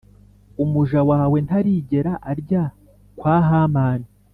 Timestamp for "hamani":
3.47-4.07